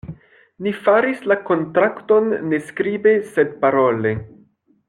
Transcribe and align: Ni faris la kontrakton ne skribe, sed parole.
Ni 0.67 0.71
faris 0.87 1.19
la 1.33 1.37
kontrakton 1.51 2.33
ne 2.49 2.63
skribe, 2.71 3.17
sed 3.37 3.57
parole. 3.67 4.19